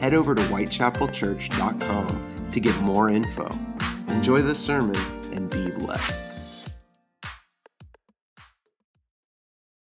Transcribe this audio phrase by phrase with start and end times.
[0.00, 3.48] Head over to whitechapelchurch.com to get more info.
[4.08, 4.96] Enjoy the sermon
[5.32, 6.70] and be blessed.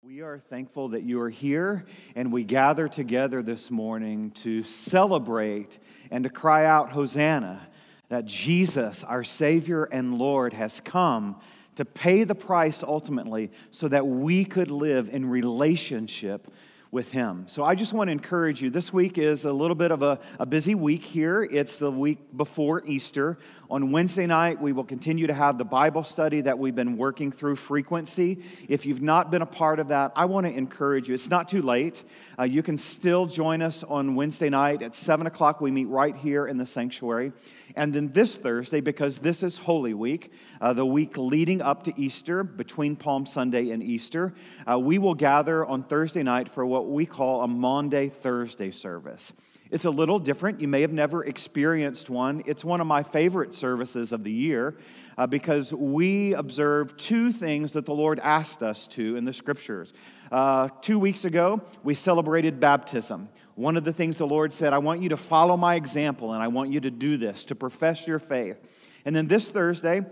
[0.02, 5.78] We are thankful that you are here and we gather together this morning to celebrate
[6.12, 7.68] and to cry out, Hosanna,
[8.08, 11.40] that Jesus, our Savior and Lord, has come
[11.74, 16.52] to pay the price ultimately so that we could live in relationship
[16.94, 17.44] with Him.
[17.48, 18.70] So I just want to encourage you.
[18.70, 21.42] This week is a little bit of a, a, busy week here.
[21.42, 23.36] It's the week before Easter.
[23.70, 27.32] On Wednesday night, we will continue to have the Bible study that we've been working
[27.32, 28.42] through frequency.
[28.68, 31.14] If you've not been a part of that, I want to encourage you.
[31.14, 32.04] It's not too late.
[32.38, 35.62] Uh, you can still join us on Wednesday night at 7 o'clock.
[35.62, 37.32] We meet right here in the sanctuary.
[37.74, 42.00] And then this Thursday, because this is Holy Week, uh, the week leading up to
[42.00, 44.34] Easter, between Palm Sunday and Easter,
[44.70, 49.32] uh, we will gather on Thursday night for what we call a Maundy Thursday service.
[49.70, 50.60] It's a little different.
[50.60, 52.42] You may have never experienced one.
[52.46, 54.76] It's one of my favorite services of the year
[55.16, 59.92] uh, because we observe two things that the Lord asked us to in the scriptures.
[60.30, 63.28] Uh, two weeks ago, we celebrated baptism.
[63.54, 66.42] One of the things the Lord said, I want you to follow my example and
[66.42, 68.58] I want you to do this, to profess your faith.
[69.04, 70.02] And then this Thursday,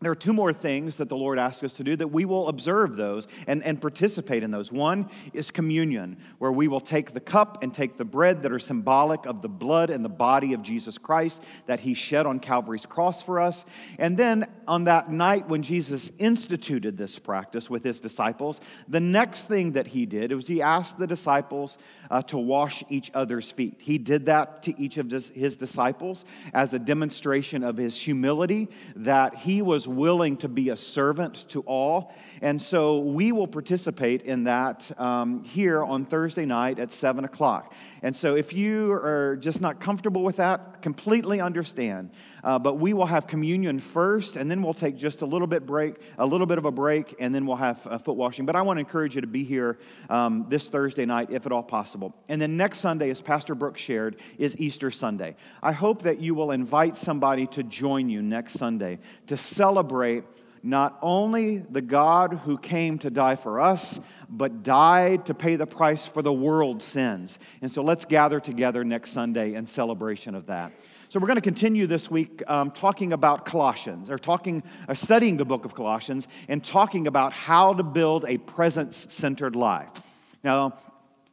[0.00, 2.48] there are two more things that the Lord asks us to do that we will
[2.48, 4.72] observe those and, and participate in those.
[4.72, 8.58] One is communion, where we will take the cup and take the bread that are
[8.58, 12.86] symbolic of the blood and the body of Jesus Christ that he shed on Calvary's
[12.86, 13.66] cross for us.
[13.98, 19.48] And then on that night when Jesus instituted this practice with his disciples, the next
[19.48, 21.76] thing that he did was he asked the disciples
[22.10, 23.76] uh, to wash each other's feet.
[23.78, 26.24] He did that to each of his disciples
[26.54, 31.60] as a demonstration of his humility, that he was willing to be a servant to
[31.62, 32.14] all.
[32.42, 37.74] And so we will participate in that um, here on Thursday night at 7 o'clock.
[38.02, 42.10] And so if you are just not comfortable with that, completely understand.
[42.42, 45.66] Uh, but we will have communion first, and then we'll take just a little bit
[45.66, 48.46] break, a little bit of a break, and then we'll have uh, foot washing.
[48.46, 49.78] But I want to encourage you to be here
[50.08, 52.14] um, this Thursday night, if at all possible.
[52.28, 55.36] And then next Sunday, as Pastor Brooks shared, is Easter Sunday.
[55.62, 60.24] I hope that you will invite somebody to join you next Sunday to celebrate
[60.62, 63.98] not only the God who came to die for us,
[64.28, 67.38] but died to pay the price for the world's sins.
[67.62, 70.72] And so let's gather together next Sunday in celebration of that.
[71.08, 75.38] So we're going to continue this week um, talking about Colossians, or talking, or studying
[75.38, 79.90] the book of Colossians, and talking about how to build a presence-centered life.
[80.44, 80.78] Now,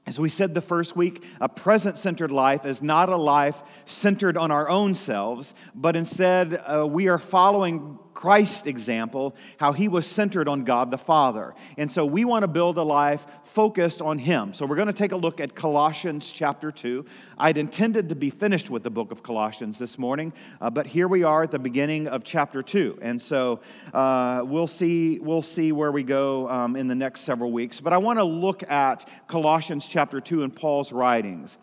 [0.08, 4.38] as we said the first week, a presence centered life is not a life centered
[4.38, 10.08] on our own selves, but instead uh, we are following Christ's example, how he was
[10.08, 11.54] centered on God the Father.
[11.78, 14.54] And so we want to build a life focused on him.
[14.54, 17.06] So we're going to take a look at Colossians chapter 2.
[17.38, 21.08] I'd intended to be finished with the book of Colossians this morning, uh, but here
[21.08, 22.98] we are at the beginning of chapter 2.
[23.04, 23.60] And so
[23.94, 27.80] uh, we'll, see, we'll see where we go um, in the next several weeks.
[27.80, 31.56] But I want to look at Colossians chapter 2 in Paul's writings.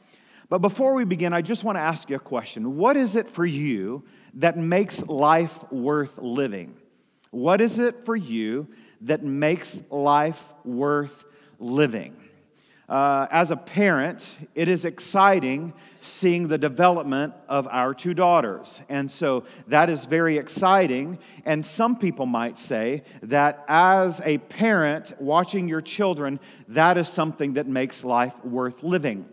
[0.49, 2.77] But before we begin, I just want to ask you a question.
[2.77, 4.05] What is it for you
[4.35, 6.77] that makes life worth living?
[7.31, 8.69] What is it for you
[9.03, 11.25] that makes life worth
[11.59, 12.17] living?
[12.89, 18.81] Uh, as a parent, it is exciting seeing the development of our two daughters.
[18.91, 21.19] And so that is very exciting.
[21.47, 27.55] And some people might say that as a parent watching your children, that is something
[27.55, 29.25] that makes life worth living.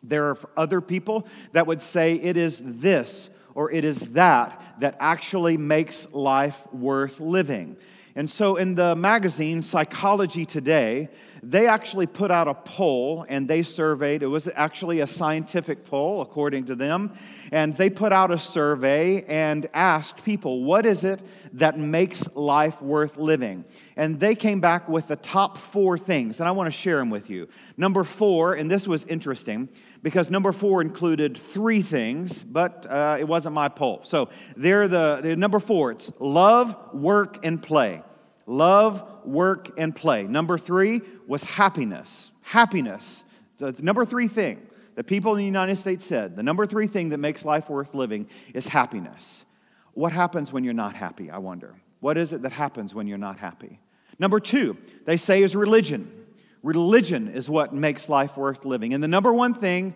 [0.00, 4.96] There are other people that would say it is this or it is that that
[5.00, 7.76] actually makes life worth living.
[8.16, 11.08] And so, in the magazine Psychology Today,
[11.42, 14.22] they actually put out a poll and they surveyed.
[14.22, 17.12] It was actually a scientific poll, according to them.
[17.50, 21.20] And they put out a survey and asked people, What is it
[21.54, 23.64] that makes life worth living?
[23.96, 27.10] And they came back with the top four things, and I want to share them
[27.10, 27.48] with you.
[27.76, 29.68] Number four, and this was interesting
[30.04, 34.00] because number four included three things, but uh, it wasn't my poll.
[34.04, 35.92] So they're the, they're number four.
[35.92, 38.02] It's love, work, and play.
[38.46, 40.24] Love, work, and play.
[40.24, 42.30] Number three was happiness.
[42.42, 43.24] Happiness.
[43.56, 44.60] The number three thing
[44.94, 47.94] that people in the United States said the number three thing that makes life worth
[47.94, 49.46] living is happiness.
[49.94, 51.76] What happens when you're not happy, I wonder?
[52.00, 53.80] What is it that happens when you're not happy?
[54.18, 56.23] Number two, they say is religion.
[56.64, 58.94] Religion is what makes life worth living.
[58.94, 59.92] And the number one thing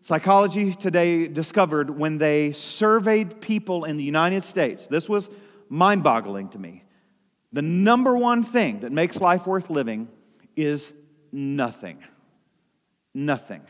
[0.00, 5.28] psychology today discovered when they surveyed people in the United States, this was
[5.68, 6.84] mind boggling to me.
[7.52, 10.08] The number one thing that makes life worth living
[10.56, 10.90] is
[11.32, 12.02] nothing.
[13.12, 13.60] Nothing.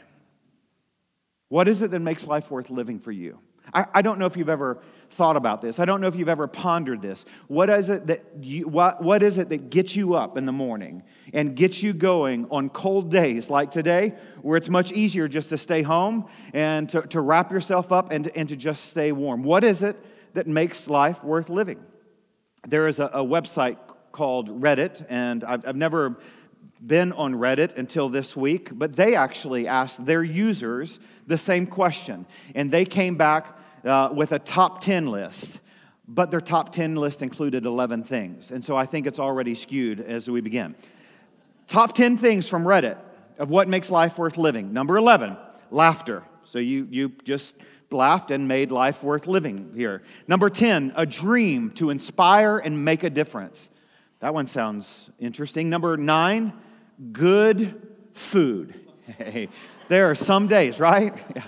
[1.48, 3.40] What is it that makes life worth living for you?
[3.72, 4.78] I, I, don't know if you've ever
[5.10, 5.78] thought about this.
[5.78, 7.24] I don't know if you've ever pondered this.
[7.48, 10.52] What is it that you, what, what is it that gets you up in the
[10.52, 11.02] morning
[11.32, 15.58] and gets you going on cold days like today, where it's much easier just to
[15.58, 19.42] stay home and to, to wrap yourself up and, and to just stay warm?
[19.42, 19.96] What is it
[20.34, 21.80] that makes life worth living?
[22.66, 23.78] There is a, a website
[24.12, 26.16] called Reddit, and I've, I've never
[26.84, 32.26] been on Reddit until this week, but they actually asked their users the same question.
[32.54, 35.58] And they came back uh, with a top 10 list,
[36.06, 38.50] but their top 10 list included 11 things.
[38.50, 40.74] And so I think it's already skewed as we begin.
[41.66, 42.98] Top 10 things from Reddit
[43.38, 44.72] of what makes life worth living.
[44.72, 45.36] Number 11,
[45.70, 46.22] laughter.
[46.44, 47.54] So you, you just
[47.90, 50.02] laughed and made life worth living here.
[50.28, 53.70] Number 10, a dream to inspire and make a difference.
[54.20, 55.68] That one sounds interesting.
[55.68, 56.52] Number nine,
[57.12, 57.80] good
[58.12, 58.74] food.
[59.88, 61.14] There are some days, right?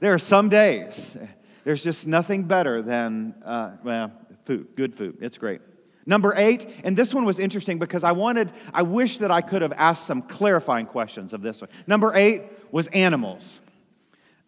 [0.00, 1.16] There are some days.
[1.62, 4.10] There's just nothing better than, uh, well,
[4.44, 5.18] food, good food.
[5.20, 5.60] It's great.
[6.04, 9.62] Number eight, and this one was interesting because I wanted, I wish that I could
[9.62, 11.70] have asked some clarifying questions of this one.
[11.86, 13.60] Number eight was animals.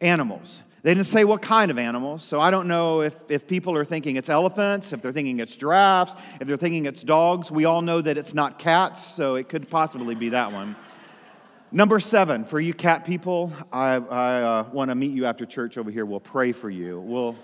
[0.00, 0.64] Animals.
[0.84, 3.86] They didn't say what kind of animals, so I don't know if, if people are
[3.86, 7.50] thinking it's elephants, if they're thinking it's giraffes, if they're thinking it's dogs.
[7.50, 10.76] We all know that it's not cats, so it could possibly be that one.
[11.72, 15.78] Number seven, for you cat people, I, I uh, want to meet you after church
[15.78, 16.04] over here.
[16.04, 17.00] We'll pray for you.
[17.00, 17.34] We'll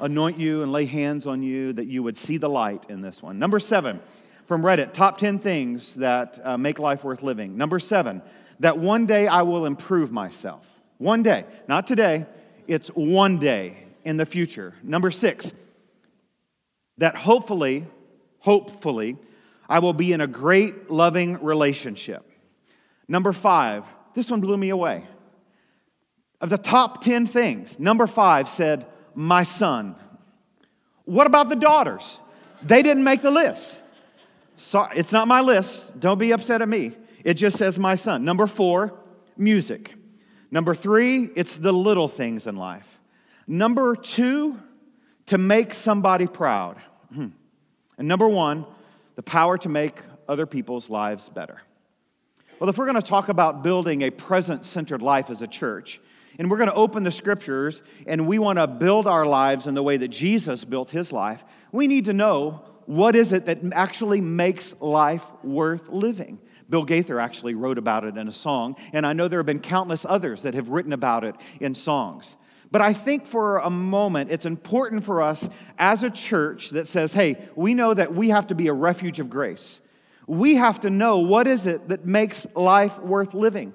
[0.00, 3.22] anoint you and lay hands on you that you would see the light in this
[3.22, 3.38] one.
[3.38, 4.00] Number seven,
[4.46, 7.56] from Reddit, top 10 things that uh, make life worth living.
[7.56, 8.20] Number seven,
[8.58, 10.66] that one day I will improve myself.
[10.98, 12.26] One day, not today,
[12.70, 14.74] it's one day in the future.
[14.84, 15.52] Number six,
[16.98, 17.84] that hopefully,
[18.38, 19.16] hopefully,
[19.68, 22.24] I will be in a great loving relationship.
[23.08, 23.84] Number five,
[24.14, 25.04] this one blew me away.
[26.40, 29.96] Of the top 10 things, number five said, My son.
[31.06, 32.20] What about the daughters?
[32.62, 33.78] They didn't make the list.
[34.56, 35.98] So, it's not my list.
[35.98, 36.92] Don't be upset at me.
[37.24, 38.24] It just says my son.
[38.24, 38.94] Number four,
[39.36, 39.94] music.
[40.50, 42.98] Number three, it's the little things in life.
[43.46, 44.58] Number two,
[45.26, 46.76] to make somebody proud.
[47.12, 47.28] Hmm.
[47.98, 48.66] And number one,
[49.16, 51.60] the power to make other people's lives better.
[52.58, 56.00] Well, if we're going to talk about building a presence centered life as a church,
[56.38, 59.74] and we're going to open the scriptures and we want to build our lives in
[59.74, 63.60] the way that Jesus built his life, we need to know what is it that
[63.72, 66.38] actually makes life worth living.
[66.70, 69.60] Bill Gaither actually wrote about it in a song, and I know there have been
[69.60, 72.36] countless others that have written about it in songs.
[72.70, 77.12] But I think for a moment, it's important for us as a church that says,
[77.12, 79.80] hey, we know that we have to be a refuge of grace.
[80.28, 83.74] We have to know what is it that makes life worth living.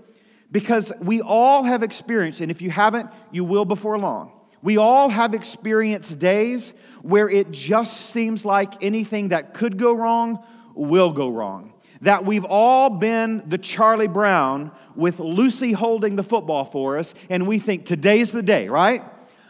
[0.49, 4.31] Because we all have experienced, and if you haven't, you will before long.
[4.61, 10.43] We all have experienced days where it just seems like anything that could go wrong
[10.73, 16.65] will go wrong that we've all been the Charlie Brown with Lucy holding the football
[16.65, 19.03] for us, and we think today's the day, right?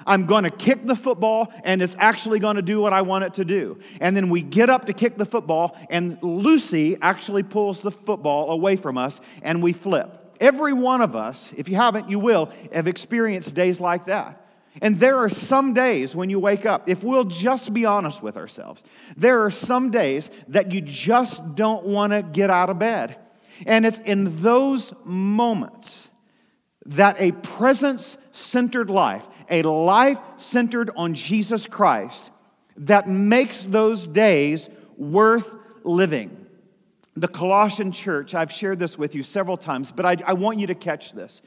[0.08, 3.24] I'm going to kick the football and it's actually going to do what I want
[3.24, 3.80] it to do.
[4.00, 8.52] And then we get up to kick the football and Lucy actually pulls the football
[8.52, 10.36] away from us and we flip.
[10.40, 14.45] Every one of us, if you haven't, you will, have experienced days like that.
[14.82, 18.36] And there are some days when you wake up, if we'll just be honest with
[18.36, 18.84] ourselves,
[19.16, 23.18] there are some days that you just don't want to get out of bed.
[23.66, 26.10] And it's in those moments
[26.86, 32.30] that a presence centered life, a life centered on Jesus Christ,
[32.78, 35.50] that makes those days worth
[35.84, 36.46] living.
[37.16, 40.68] The Colossian church, I've shared this with you several times, but I, I want you
[40.68, 41.42] to catch this.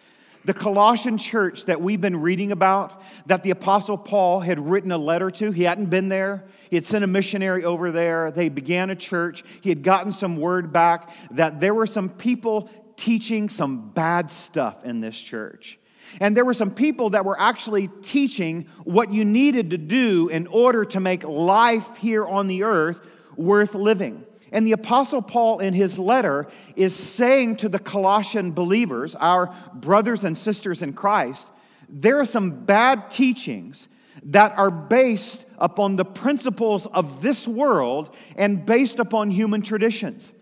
[0.45, 4.99] The Colossian church that we've been reading about, that the Apostle Paul had written a
[4.99, 6.45] letter to, he hadn't been there.
[6.71, 8.31] He had sent a missionary over there.
[8.31, 9.45] They began a church.
[9.61, 14.85] He had gotten some word back that there were some people teaching some bad stuff
[14.85, 15.79] in this church.
[16.21, 20.47] And there were some people that were actually teaching what you needed to do in
[20.47, 23.01] order to make life here on the earth
[23.37, 24.25] worth living.
[24.53, 30.25] And the Apostle Paul, in his letter, is saying to the Colossian believers, our brothers
[30.25, 31.51] and sisters in Christ,
[31.89, 33.89] there are some bad teachings
[34.23, 40.33] that are based upon the principles of this world and based upon human traditions.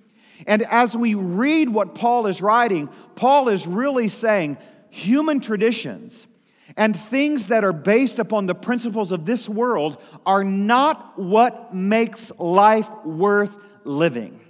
[0.46, 4.58] And as we read what Paul is writing, Paul is really saying
[4.90, 6.26] human traditions
[6.76, 12.32] and things that are based upon the principles of this world are not what makes
[12.38, 14.40] life worth living.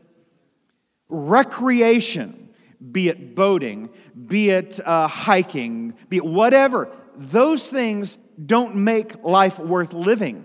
[1.09, 2.51] Recreation,
[2.93, 3.91] be it boating,
[4.27, 10.45] be it uh, hiking, be it whatever, those things don't make life worth living.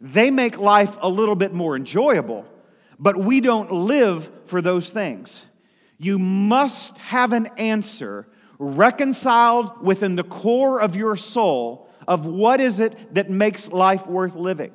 [0.00, 2.46] They make life a little bit more enjoyable,
[2.98, 5.46] but we don't live for those things.
[5.98, 12.80] You must have an answer reconciled within the core of your soul of what is
[12.80, 14.72] it that makes life worth living.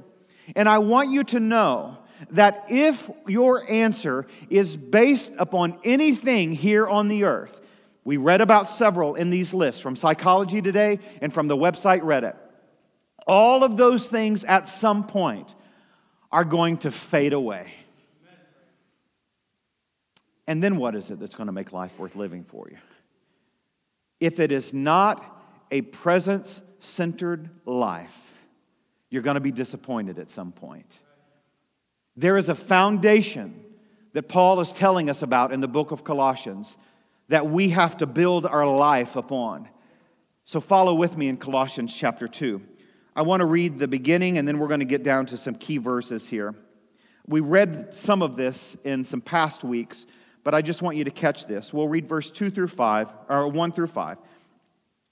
[0.55, 1.97] And I want you to know
[2.33, 7.61] that if your answer is based upon anything here on the earth,
[8.03, 12.35] we read about several in these lists from Psychology Today and from the website Reddit.
[13.25, 15.55] All of those things at some point
[16.31, 17.71] are going to fade away.
[20.45, 22.77] And then what is it that's going to make life worth living for you?
[24.19, 25.23] If it is not
[25.71, 28.33] a presence centered life,
[29.09, 30.99] you're going to be disappointed at some point.
[32.15, 33.59] There is a foundation
[34.13, 36.77] that Paul is telling us about in the book of Colossians
[37.29, 39.67] that we have to build our life upon.
[40.45, 42.61] So follow with me in Colossians chapter 2.
[43.15, 45.55] I want to read the beginning and then we're going to get down to some
[45.55, 46.53] key verses here.
[47.25, 50.05] We read some of this in some past weeks,
[50.43, 51.71] but I just want you to catch this.
[51.71, 54.17] We'll read verse 2 through 5, or 1 through 5.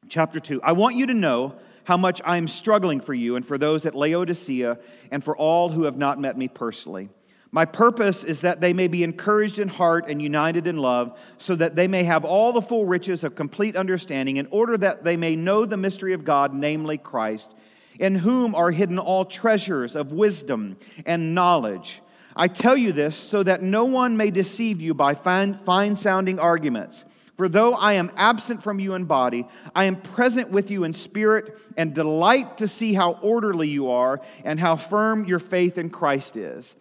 [0.09, 0.61] Chapter 2.
[0.61, 3.85] I want you to know how much I am struggling for you and for those
[3.85, 4.77] at Laodicea
[5.11, 7.09] and for all who have not met me personally.
[7.53, 11.53] My purpose is that they may be encouraged in heart and united in love, so
[11.55, 15.17] that they may have all the full riches of complete understanding, in order that they
[15.17, 17.51] may know the mystery of God, namely Christ,
[17.99, 22.01] in whom are hidden all treasures of wisdom and knowledge.
[22.37, 27.03] I tell you this so that no one may deceive you by fine sounding arguments.
[27.41, 30.93] For though I am absent from you in body, I am present with you in
[30.93, 35.89] spirit and delight to see how orderly you are and how firm your faith in
[35.89, 36.75] Christ is.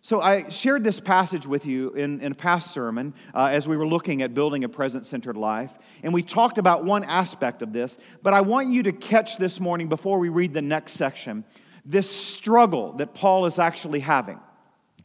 [0.00, 3.76] So, I shared this passage with you in, in a past sermon uh, as we
[3.76, 5.76] were looking at building a presence centered life.
[6.02, 9.60] And we talked about one aspect of this, but I want you to catch this
[9.60, 11.44] morning before we read the next section
[11.84, 14.40] this struggle that Paul is actually having.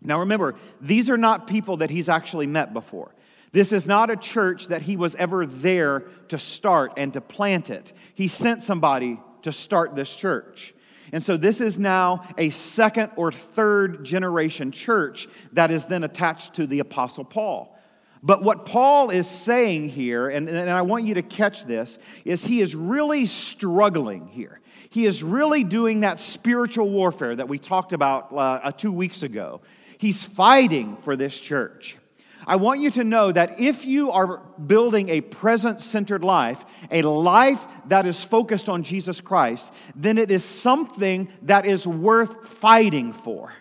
[0.02, 3.14] Now, remember, these are not people that he's actually met before.
[3.54, 7.70] This is not a church that he was ever there to start and to plant
[7.70, 7.94] it.
[8.16, 10.74] He sent somebody to start this church.
[11.12, 16.56] And so this is now a second or third generation church that is then attached
[16.56, 17.78] to the Apostle Paul.
[18.24, 22.48] But what Paul is saying here, and, and I want you to catch this, is
[22.48, 24.62] he is really struggling here.
[24.90, 29.62] He is really doing that spiritual warfare that we talked about uh, two weeks ago.
[30.00, 31.98] He's fighting for this church.
[32.48, 37.02] I want you to know that if you are building a presence centered life, a
[37.02, 43.14] life that is focused on Jesus Christ, then it is something that is worth fighting
[43.14, 43.54] for.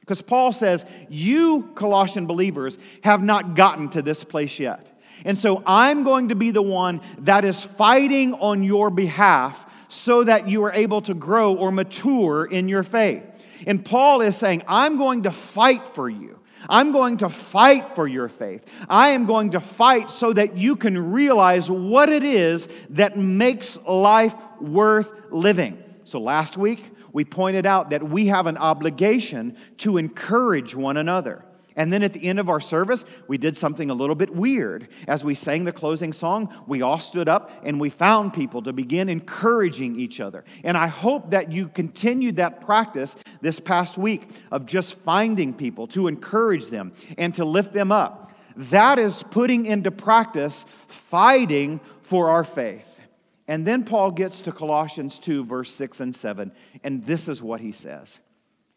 [0.00, 4.98] Because Paul says, You, Colossian believers, have not gotten to this place yet.
[5.24, 10.24] And so I'm going to be the one that is fighting on your behalf so
[10.24, 13.24] that you are able to grow or mature in your faith.
[13.66, 16.38] And Paul is saying, I'm going to fight for you.
[16.68, 18.64] I'm going to fight for your faith.
[18.88, 23.78] I am going to fight so that you can realize what it is that makes
[23.86, 25.82] life worth living.
[26.04, 31.44] So last week, we pointed out that we have an obligation to encourage one another.
[31.78, 34.88] And then at the end of our service, we did something a little bit weird.
[35.06, 38.72] As we sang the closing song, we all stood up and we found people to
[38.72, 40.44] begin encouraging each other.
[40.64, 45.86] And I hope that you continued that practice this past week of just finding people
[45.88, 48.32] to encourage them and to lift them up.
[48.56, 52.98] That is putting into practice fighting for our faith.
[53.46, 56.50] And then Paul gets to Colossians 2, verse 6 and 7,
[56.82, 58.18] and this is what he says.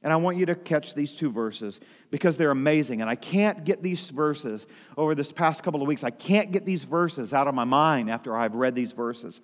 [0.03, 1.79] And I want you to catch these two verses
[2.09, 3.01] because they're amazing.
[3.01, 4.65] And I can't get these verses
[4.97, 6.03] over this past couple of weeks.
[6.03, 9.41] I can't get these verses out of my mind after I've read these verses.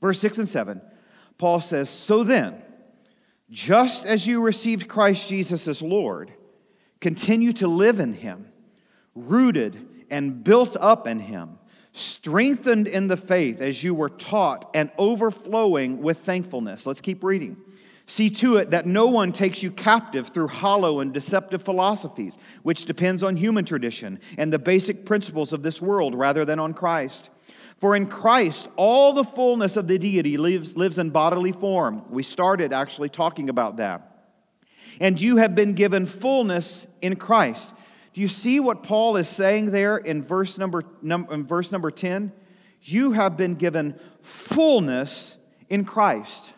[0.00, 0.80] Verse 6 and 7,
[1.38, 2.62] Paul says, So then,
[3.50, 6.32] just as you received Christ Jesus as Lord,
[7.00, 8.48] continue to live in him,
[9.14, 11.58] rooted and built up in him,
[11.92, 16.86] strengthened in the faith as you were taught, and overflowing with thankfulness.
[16.86, 17.56] Let's keep reading.
[18.10, 22.84] See to it that no one takes you captive through hollow and deceptive philosophies, which
[22.84, 27.30] depends on human tradition and the basic principles of this world rather than on Christ.
[27.78, 32.02] For in Christ, all the fullness of the deity lives, lives in bodily form.
[32.10, 34.26] We started actually talking about that.
[34.98, 37.72] And you have been given fullness in Christ.
[38.12, 41.92] Do you see what Paul is saying there in verse number, num, in verse number
[41.92, 42.32] 10?
[42.82, 45.36] You have been given fullness
[45.68, 46.54] in Christ.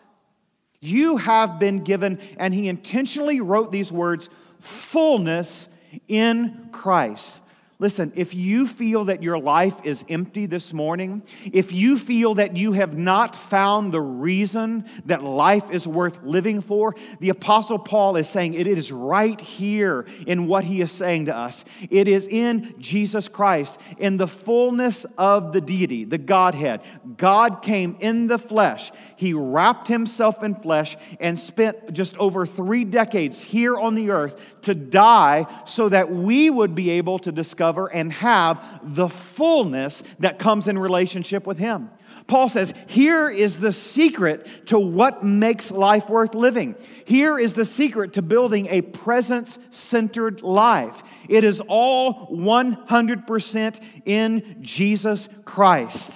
[0.83, 4.27] You have been given, and he intentionally wrote these words
[4.59, 5.69] fullness
[6.09, 7.39] in Christ.
[7.83, 11.21] Listen, if you feel that your life is empty this morning,
[11.51, 16.61] if you feel that you have not found the reason that life is worth living
[16.61, 21.25] for, the Apostle Paul is saying it is right here in what he is saying
[21.25, 21.65] to us.
[21.89, 26.79] It is in Jesus Christ, in the fullness of the deity, the Godhead.
[27.17, 28.93] God came in the flesh.
[29.17, 34.39] He wrapped himself in flesh and spent just over three decades here on the earth
[34.61, 40.03] to die so that we would be able to discover discover and have the fullness
[40.19, 41.89] that comes in relationship with Him.
[42.27, 46.75] Paul says, Here is the secret to what makes life worth living.
[47.05, 51.01] Here is the secret to building a presence centered life.
[51.27, 56.11] It is all 100% in Jesus Christ.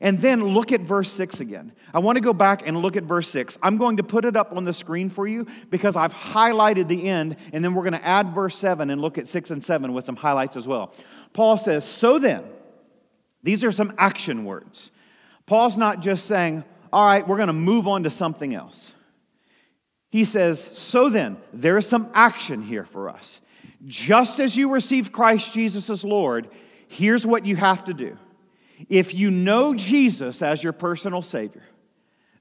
[0.00, 1.72] And then look at verse 6 again.
[1.94, 3.58] I want to go back and look at verse 6.
[3.62, 7.06] I'm going to put it up on the screen for you because I've highlighted the
[7.08, 9.92] end, and then we're going to add verse 7 and look at 6 and 7
[9.92, 10.94] with some highlights as well.
[11.32, 12.44] Paul says, So then,
[13.42, 14.90] these are some action words.
[15.46, 18.92] Paul's not just saying, All right, we're going to move on to something else.
[20.10, 23.40] He says, So then, there is some action here for us.
[23.84, 26.48] Just as you receive Christ Jesus as Lord,
[26.88, 28.16] here's what you have to do.
[28.88, 31.64] If you know Jesus as your personal Savior,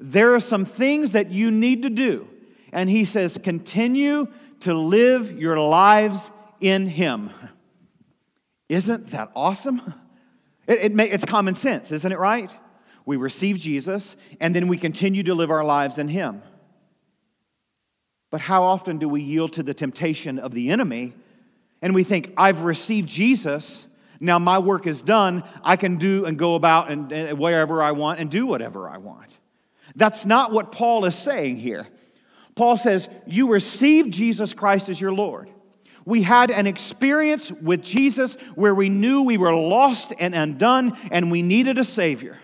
[0.02, 2.28] there are some things that you need to do.
[2.74, 4.28] And he says, continue
[4.62, 7.30] to live your lives in Him.
[8.68, 9.94] Isn't that awesome?
[10.68, 12.50] It, it may, it's common sense, isn't it right?
[13.06, 16.42] We receive Jesus and then we continue to live our lives in Him.
[18.30, 21.14] But how often do we yield to the temptation of the enemy
[21.82, 23.88] and we think, I've received Jesus,
[24.20, 25.44] now my work is done.
[25.64, 28.98] I can do and go about and, and wherever I want and do whatever I
[28.98, 29.38] want.
[29.96, 31.88] That's not what Paul is saying here.
[32.56, 35.50] Paul says, You received Jesus Christ as your Lord.
[36.06, 41.32] We had an experience with Jesus where we knew we were lost and undone and
[41.32, 42.40] we needed a Savior.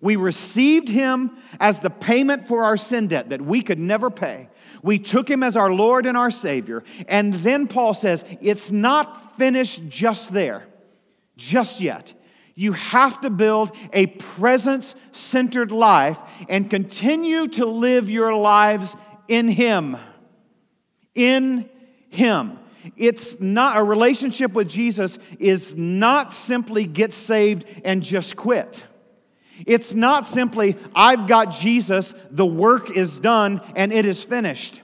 [0.00, 4.48] We received Him as the payment for our sin debt that we could never pay.
[4.82, 6.82] We took Him as our Lord and our Savior.
[7.06, 10.66] And then Paul says, It's not finished just there
[11.36, 12.14] just yet.
[12.54, 18.94] You have to build a presence centered life and continue to live your lives
[19.28, 19.96] in Him.
[21.14, 21.68] In
[22.10, 22.58] Him.
[22.96, 28.82] It's not a relationship with Jesus, is not simply get saved and just quit.
[29.66, 34.82] It's not simply, I've got Jesus, the work is done, and it is finished.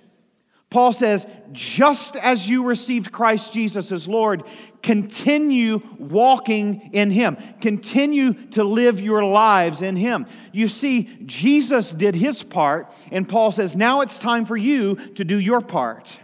[0.70, 4.44] Paul says, just as you received Christ Jesus as Lord,
[4.82, 7.38] continue walking in Him.
[7.60, 10.26] Continue to live your lives in Him.
[10.52, 15.24] You see, Jesus did His part, and Paul says, now it's time for you to
[15.24, 16.20] do your part.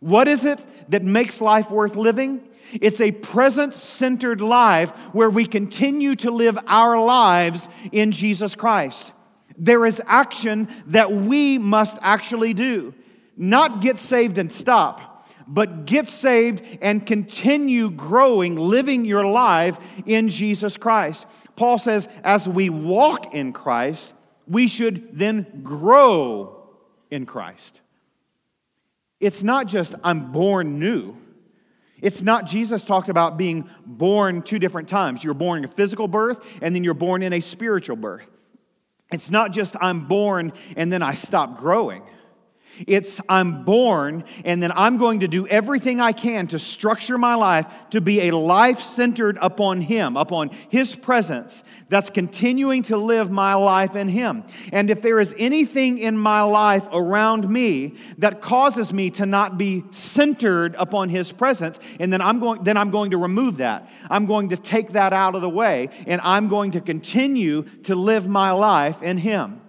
[0.00, 0.58] What is it
[0.90, 2.48] that makes life worth living?
[2.72, 9.12] It's a presence centered life where we continue to live our lives in Jesus Christ.
[9.58, 12.94] There is action that we must actually do.
[13.36, 20.28] Not get saved and stop, but get saved and continue growing, living your life in
[20.28, 21.26] Jesus Christ.
[21.56, 24.12] Paul says, as we walk in Christ,
[24.46, 26.68] we should then grow
[27.10, 27.80] in Christ.
[29.20, 31.16] It's not just, I'm born new.
[32.00, 35.22] It's not, Jesus talked about being born two different times.
[35.22, 38.26] You're born in a physical birth, and then you're born in a spiritual birth.
[39.12, 42.02] It's not just, I'm born and then I stop growing.
[42.86, 47.34] It's I'm born, and then I'm going to do everything I can to structure my
[47.34, 53.30] life to be a life centered upon Him, upon His presence, that's continuing to live
[53.30, 54.44] my life in Him.
[54.72, 59.58] And if there is anything in my life around me that causes me to not
[59.58, 63.88] be centered upon His presence, and then I'm going, then I'm going to remove that.
[64.10, 67.94] I'm going to take that out of the way, and I'm going to continue to
[67.94, 69.61] live my life in Him.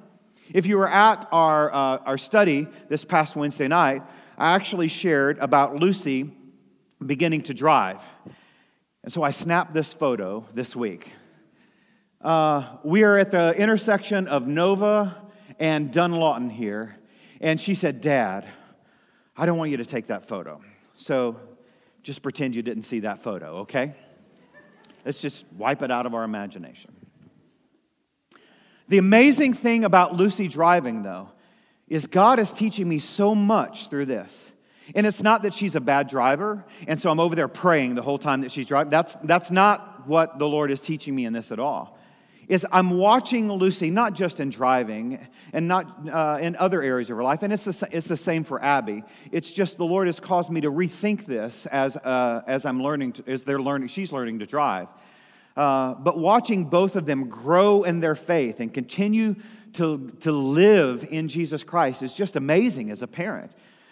[0.53, 4.03] If you were at our, uh, our study this past Wednesday night,
[4.37, 6.31] I actually shared about Lucy
[7.03, 8.01] beginning to drive.
[9.03, 11.11] And so I snapped this photo this week.
[12.21, 15.23] Uh, we are at the intersection of Nova
[15.59, 16.97] and Dunlawton here.
[17.41, 18.47] And she said, Dad,
[19.35, 20.61] I don't want you to take that photo.
[20.95, 21.39] So
[22.03, 23.95] just pretend you didn't see that photo, okay?
[25.03, 26.91] Let's just wipe it out of our imagination.
[28.93, 31.29] The amazing thing about Lucy driving, though,
[31.87, 34.51] is God is teaching me so much through this.
[34.93, 38.03] And it's not that she's a bad driver, and so I'm over there praying the
[38.03, 38.91] whole time that she's driving.
[38.91, 41.97] That's, that's not what the Lord is teaching me in this at all.
[42.47, 47.17] Is I'm watching Lucy, not just in driving and not uh, in other areas of
[47.17, 49.03] her life, and it's the, it's the same for Abby.
[49.31, 53.13] It's just the Lord has caused me to rethink this as, uh, as I'm learning,
[53.13, 54.89] to, as they're learning, she's learning to drive.
[55.55, 59.35] Uh, but watching both of them grow in their faith and continue
[59.73, 63.51] to, to live in Jesus Christ is just amazing as a parent.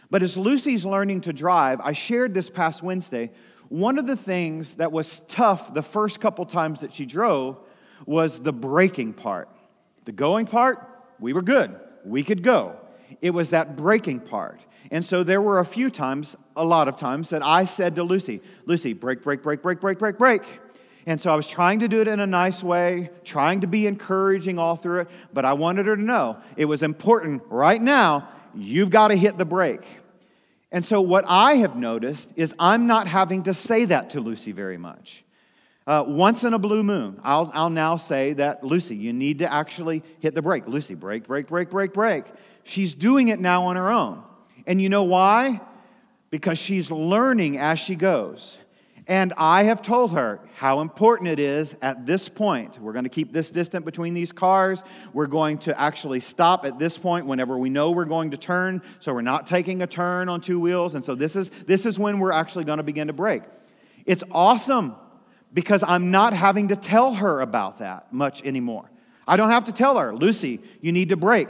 [0.10, 3.32] But as Lucy's learning to drive, I shared this past Wednesday,
[3.69, 7.58] one of the things that was tough the first couple times that she drove
[8.06, 9.47] was the braking part.
[10.06, 10.88] The going part,
[11.19, 11.80] we were good.
[12.04, 12.76] We could go.
[13.21, 14.60] It was that braking part.
[14.89, 18.04] And so there were a few times, a lot of times, that I said to
[18.04, 20.43] Lucy, Lucy, brake, brake, brake, brake, brake, brake, brake.
[21.06, 23.88] And so I was trying to do it in a nice way, trying to be
[23.88, 28.30] encouraging all through it, but I wanted her to know it was important right now,
[28.54, 29.86] you've got to hit the brake.
[30.72, 34.52] And so what I have noticed is I'm not having to say that to Lucy
[34.52, 35.24] very much.
[35.88, 39.52] Uh, once in a blue moon, I'll, I'll now say that, Lucy, you need to
[39.52, 40.68] actually hit the brake.
[40.68, 42.26] Lucy, brake, brake, brake, brake, brake.
[42.64, 44.24] She's doing it now on her own.
[44.68, 45.60] And you know why?
[46.30, 48.60] Because she's learning as she goes.
[49.12, 52.80] And I have told her how important it is at this point.
[52.80, 54.84] We're going to keep this distant between these cars.
[55.12, 58.82] We're going to actually stop at this point whenever we know we're going to turn.
[59.02, 60.95] So we're not taking a turn on two wheels.
[60.95, 63.43] And so this is, this is when we're actually going to begin to brake.
[64.06, 64.95] It's awesome
[65.54, 68.89] because I'm not having to tell her about that much anymore.
[69.28, 71.50] I don't have to tell her, Lucy, you need to brake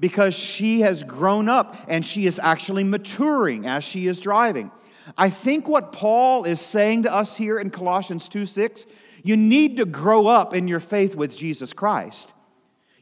[0.00, 4.70] because she has grown up and she is actually maturing as she is driving.
[5.16, 8.86] I think what Paul is saying to us here in Colossians 2 6,
[9.22, 12.32] you need to grow up in your faith with Jesus Christ.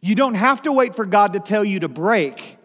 [0.01, 2.57] You don't have to wait for God to tell you to brake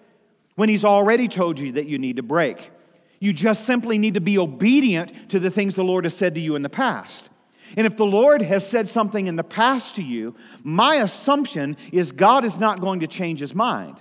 [0.55, 2.71] when He's already told you that you need to brake.
[3.19, 6.41] You just simply need to be obedient to the things the Lord has said to
[6.41, 7.29] you in the past.
[7.77, 12.12] And if the Lord has said something in the past to you, my assumption is
[12.12, 13.97] God is not going to change his mind.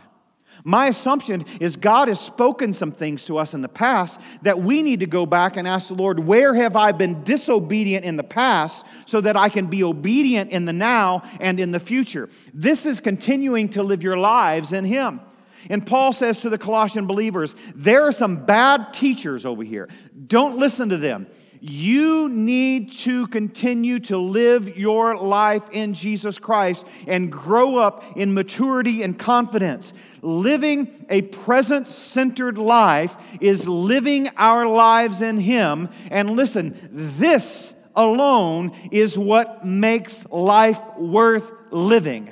[0.66, 4.81] My assumption is God has spoken some things to us in the past that we
[4.81, 8.24] need to go back and ask the Lord, where have I been disobedient in the
[8.24, 12.31] past so that I can be obedient in the now and in the future?
[12.55, 15.20] This is continuing to live your lives in Him.
[15.68, 19.90] And Paul says to the Colossian believers, there are some bad teachers over here.
[20.27, 21.27] Don't listen to them.
[21.66, 28.35] You need to continue to live your life in Jesus Christ and grow up in
[28.35, 29.94] maturity and confidence.
[30.20, 35.88] Living a presence centered life is living our lives in Him.
[36.11, 42.29] And listen, this alone is what makes life worth living.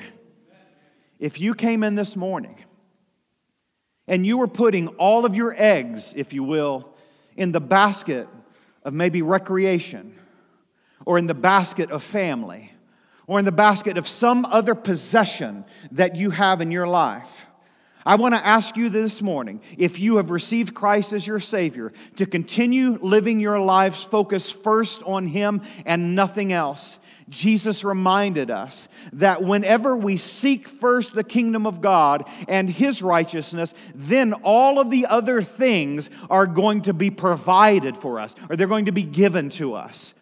[1.18, 2.62] If you came in this morning
[4.06, 6.94] and you were putting all of your eggs, if you will,
[7.34, 8.28] in the basket
[8.84, 10.14] of maybe recreation,
[11.04, 12.72] or in the basket of family,
[13.26, 17.46] or in the basket of some other possession that you have in your life.
[18.04, 21.92] I want to ask you this morning if you have received Christ as your Savior,
[22.16, 26.98] to continue living your lives focused first on Him and nothing else.
[27.32, 33.74] Jesus reminded us that whenever we seek first the kingdom of God and his righteousness,
[33.94, 38.66] then all of the other things are going to be provided for us, or they're
[38.66, 40.14] going to be given to us.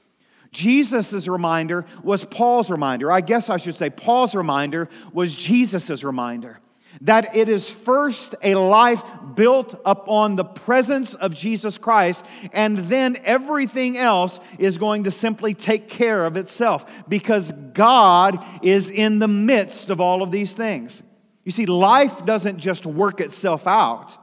[0.52, 3.12] Jesus' reminder was Paul's reminder.
[3.12, 6.60] I guess I should say Paul's reminder was Jesus' reminder
[7.00, 9.02] that it is first a life
[9.34, 15.54] built upon the presence of Jesus Christ, and then everything else is going to simply
[15.54, 21.02] take care of itself because God is in the midst of all of these things.
[21.44, 24.16] You see, life doesn't just work itself out,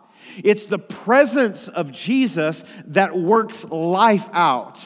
[0.43, 4.85] it's the presence of Jesus that works life out.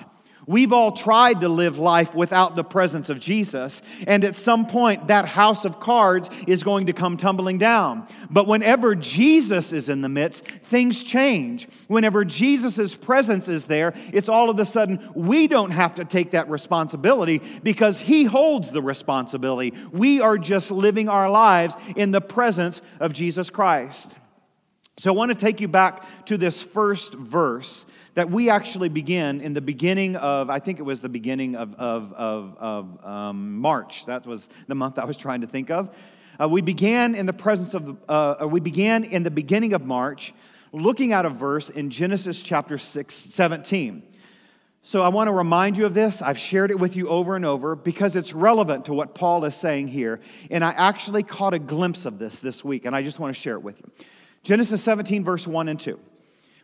[0.51, 5.07] We've all tried to live life without the presence of Jesus, and at some point,
[5.07, 8.05] that house of cards is going to come tumbling down.
[8.29, 11.69] But whenever Jesus is in the midst, things change.
[11.87, 16.31] Whenever Jesus' presence is there, it's all of a sudden we don't have to take
[16.31, 19.73] that responsibility because He holds the responsibility.
[19.93, 24.11] We are just living our lives in the presence of Jesus Christ.
[24.97, 29.41] So I want to take you back to this first verse that we actually begin
[29.41, 33.57] in the beginning of, I think it was the beginning of, of, of, of um,
[33.57, 34.05] March.
[34.05, 35.95] That was the month I was trying to think of.
[36.39, 40.33] Uh, we began in the presence of, uh, we began in the beginning of March
[40.73, 44.03] looking at a verse in Genesis chapter 6, 17.
[44.83, 46.21] So I want to remind you of this.
[46.21, 49.55] I've shared it with you over and over because it's relevant to what Paul is
[49.55, 50.19] saying here.
[50.49, 53.39] And I actually caught a glimpse of this this week, and I just want to
[53.39, 53.91] share it with you.
[54.43, 55.99] Genesis 17, verse 1 and 2.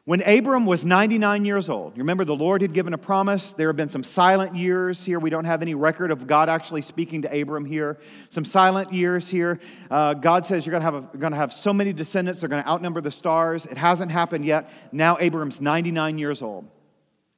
[0.07, 3.51] When Abram was 99 years old, you remember the Lord had given a promise.
[3.51, 5.19] There have been some silent years here.
[5.19, 7.97] We don't have any record of God actually speaking to Abram here.
[8.29, 9.59] Some silent years here.
[9.91, 12.39] Uh, God says you're going to have so many descendants.
[12.39, 13.65] They're going to outnumber the stars.
[13.65, 14.69] It hasn't happened yet.
[14.93, 16.69] Now Abram's 99 years old.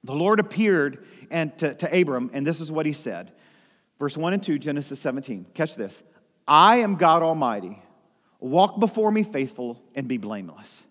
[0.03, 3.31] The Lord appeared and to, to Abram, and this is what he said.
[3.97, 5.47] Verse 1 and 2, Genesis 17.
[5.55, 6.03] Catch this.
[6.47, 7.81] I am God Almighty.
[8.39, 10.83] Walk before me faithful and be blameless.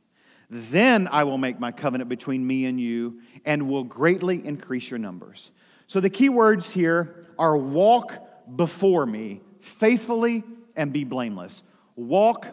[0.51, 4.99] Then I will make my covenant between me and you and will greatly increase your
[4.99, 5.51] numbers.
[5.87, 8.15] So the key words here are walk
[8.57, 10.43] before me faithfully
[10.75, 11.63] and be blameless.
[11.97, 12.47] Walk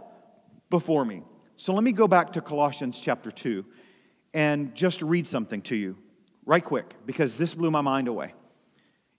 [0.70, 1.24] before me.
[1.58, 3.66] So let me go back to Colossians chapter 2
[4.34, 5.98] and just read something to you
[6.46, 8.34] right quick because this blew my mind away.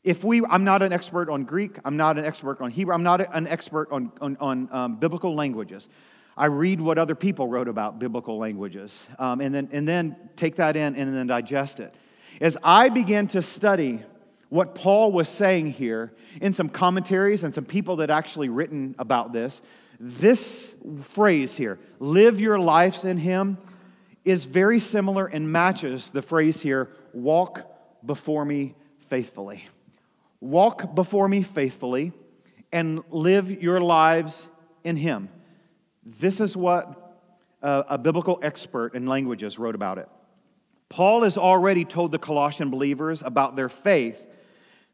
[0.05, 3.03] If we, I'm not an expert on Greek, I'm not an expert on Hebrew, I'm
[3.03, 5.89] not an expert on, on, on um, biblical languages.
[6.37, 10.57] I read what other people wrote about biblical languages um, and, then, and then take
[10.57, 11.95] that in and then digest it.
[12.41, 14.03] As I began to study
[14.51, 19.33] what Paul was saying here in some commentaries and some people that actually written about
[19.33, 19.63] this,
[19.99, 23.57] this phrase here, live your lives in him,
[24.25, 27.63] is very similar and matches the phrase here, walk
[28.05, 28.75] before me
[29.09, 29.67] faithfully.
[30.41, 32.13] Walk before me faithfully
[32.73, 34.49] and live your lives
[34.85, 35.31] in him.
[36.07, 37.19] This is what
[37.61, 40.09] a, a biblical expert in languages wrote about it.
[40.89, 44.25] Paul has already told the Colossian believers about their faith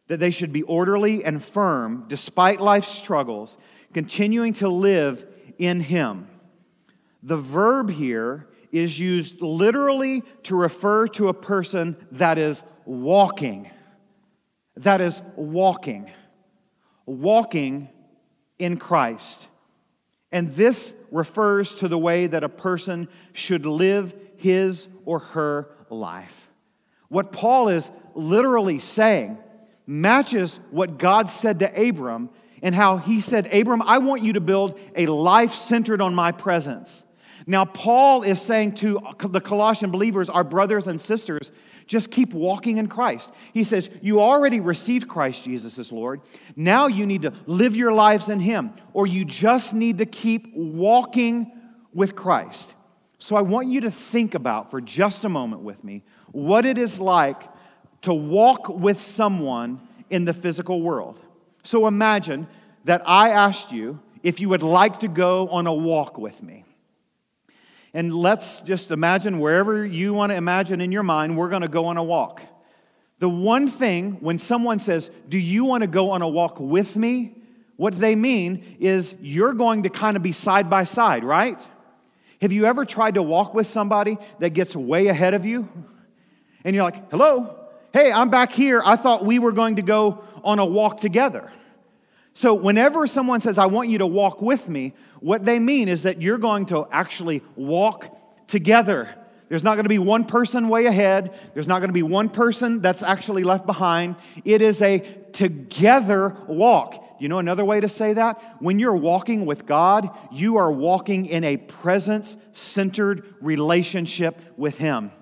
[0.09, 3.59] that they should be orderly and firm despite life's struggles,
[3.93, 5.27] continuing to live
[5.59, 6.29] in Him.
[7.23, 13.71] The verb here is used literally to refer to a person that is walking.
[14.77, 16.11] That is walking.
[17.05, 17.91] Walking
[18.59, 19.47] in Christ.
[20.33, 26.49] And this refers to the way that a person should live his or her life.
[27.09, 29.37] What Paul is literally saying
[29.87, 32.31] matches what God said to Abram
[32.63, 36.33] and how he said, Abram, I want you to build a life centered on my
[36.33, 37.05] presence.
[37.47, 41.51] Now, Paul is saying to the Colossian believers, our brothers and sisters,
[41.87, 43.33] just keep walking in Christ.
[43.53, 46.21] He says, You already received Christ Jesus as Lord.
[46.57, 50.55] Now you need to live your lives in Him, or you just need to keep
[50.55, 51.53] walking
[51.93, 52.75] with Christ.
[53.19, 56.03] So I want you to think about for just a moment with me
[56.33, 57.43] what it is like
[58.03, 61.21] to walk with someone in the physical world.
[61.63, 62.49] So imagine
[62.85, 66.65] that I asked you if you would like to go on a walk with me.
[67.95, 71.69] And let's just imagine wherever you want to imagine in your mind, we're going to
[71.69, 72.43] go on a walk.
[73.19, 76.97] The one thing when someone says, Do you want to go on a walk with
[76.97, 77.37] me?
[77.77, 81.65] What they mean is you're going to kind of be side by side, right?
[82.41, 85.69] Have you ever tried to walk with somebody that gets way ahead of you?
[86.65, 87.57] And you're like, Hello,
[87.93, 88.83] hey, I'm back here.
[88.85, 91.53] I thought we were going to go on a walk together.
[92.35, 96.03] So, whenever someone says, I want you to walk with me, what they mean is
[96.03, 98.17] that you're going to actually walk
[98.49, 99.15] together.
[99.49, 101.39] There's not going to be one person way ahead.
[101.55, 104.17] There's not going to be one person that's actually left behind.
[104.45, 105.01] It is a
[105.33, 107.03] together walk.
[107.21, 108.43] You know another way to say that?
[108.61, 115.13] When you're walking with God, you are walking in a presence centered relationship with Him.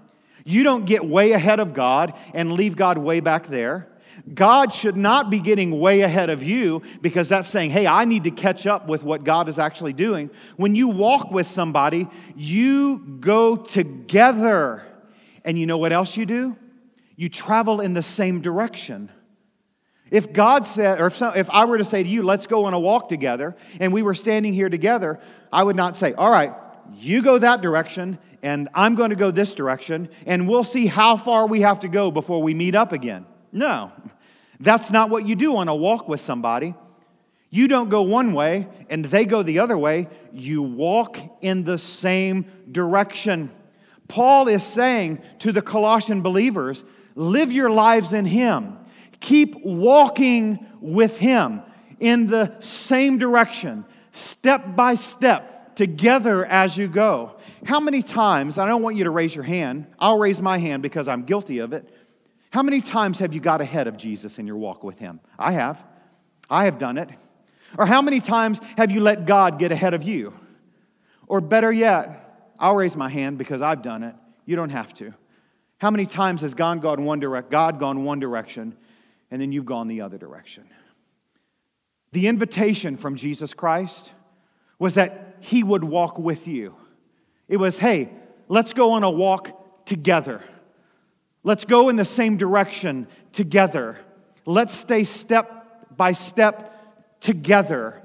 [0.45, 3.89] You don't get way ahead of God and leave God way back there.
[4.33, 8.25] God should not be getting way ahead of you because that's saying, hey, I need
[8.25, 10.31] to catch up with what God is actually doing.
[10.57, 14.85] When you walk with somebody, you go together.
[15.45, 16.57] And you know what else you do?
[17.17, 19.11] You travel in the same direction.
[20.11, 22.65] If God said, or if, some, if I were to say to you, let's go
[22.65, 25.21] on a walk together, and we were standing here together,
[25.53, 26.53] I would not say, all right,
[26.95, 31.17] you go that direction, and I'm going to go this direction, and we'll see how
[31.17, 33.25] far we have to go before we meet up again.
[33.53, 33.93] No,
[34.59, 36.75] that's not what you do on a walk with somebody.
[37.51, 40.09] You don't go one way and they go the other way.
[40.33, 43.51] You walk in the same direction.
[44.07, 46.85] Paul is saying to the Colossian believers
[47.17, 48.79] live your lives in Him,
[49.19, 51.63] keep walking with Him
[51.99, 57.37] in the same direction, step by step, together as you go.
[57.65, 60.83] How many times, I don't want you to raise your hand, I'll raise my hand
[60.83, 61.89] because I'm guilty of it.
[62.51, 65.21] How many times have you got ahead of Jesus in your walk with Him?
[65.39, 65.83] I have.
[66.49, 67.09] I have done it.
[67.79, 70.35] Or how many times have you let God get ahead of you?
[71.29, 74.15] Or better yet, I'll raise my hand because I've done it.
[74.45, 75.15] You don't have to.
[75.79, 78.77] How many times has God gone one direct, God gone one direction,
[79.31, 80.65] and then you've gone the other direction?
[82.13, 84.13] The invitation from Jesus Christ
[84.81, 86.75] was that he would walk with you.
[87.49, 88.11] It was, hey,
[88.49, 90.43] let's go on a walk together.
[91.43, 93.99] Let's go in the same direction together.
[94.45, 98.01] Let's stay step by step together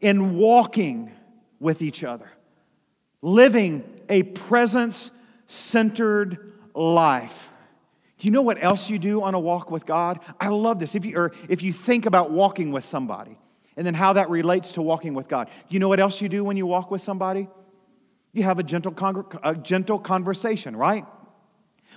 [0.00, 1.10] in walking
[1.58, 2.30] with each other,
[3.22, 5.10] living a presence
[5.46, 7.50] centered life.
[8.18, 10.20] Do you know what else you do on a walk with God?
[10.40, 10.94] I love this.
[10.94, 13.36] If you, or if you think about walking with somebody
[13.76, 16.28] and then how that relates to walking with God, do you know what else you
[16.28, 17.48] do when you walk with somebody?
[18.32, 21.04] You have a gentle, con- a gentle conversation, right?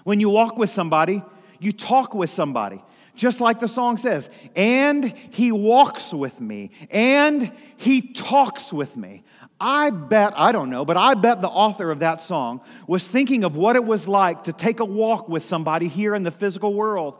[0.03, 1.23] When you walk with somebody,
[1.59, 2.83] you talk with somebody.
[3.15, 9.23] Just like the song says, and he walks with me, and he talks with me.
[9.59, 13.43] I bet, I don't know, but I bet the author of that song was thinking
[13.43, 16.73] of what it was like to take a walk with somebody here in the physical
[16.73, 17.15] world.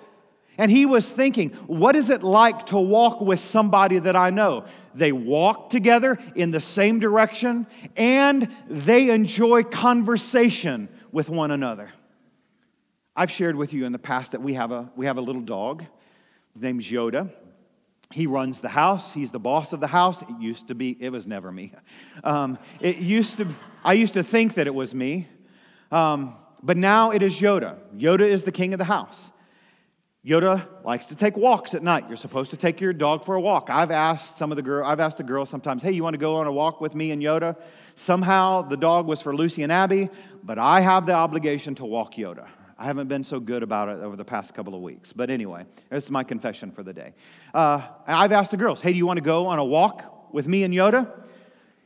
[0.57, 4.65] And he was thinking, what is it like to walk with somebody that I know?
[4.93, 11.91] They walk together in the same direction and they enjoy conversation with one another.
[13.19, 15.41] I've shared with you in the past that we have a, we have a little
[15.41, 15.83] dog.
[16.53, 17.29] His name's Yoda.
[18.13, 19.11] He runs the house.
[19.11, 20.21] He's the boss of the house.
[20.21, 21.73] It used to be, it was never me.
[22.23, 23.49] Um, it used to,
[23.83, 25.27] I used to think that it was me.
[25.91, 27.75] Um, but now it is Yoda.
[27.93, 29.31] Yoda is the king of the house.
[30.25, 32.05] Yoda likes to take walks at night.
[32.07, 33.69] You're supposed to take your dog for a walk.
[33.69, 36.19] I've asked some of the girl, I've asked the girls sometimes, "Hey, you want to
[36.19, 37.57] go on a walk with me and Yoda?"
[37.95, 40.09] Somehow the dog was for Lucy and Abby,
[40.41, 42.47] but I have the obligation to walk Yoda.
[42.79, 45.11] I haven't been so good about it over the past couple of weeks.
[45.11, 47.13] But anyway, this is my confession for the day.
[47.53, 50.47] Uh, I've asked the girls, hey, do you want to go on a walk with
[50.47, 51.11] me and Yoda?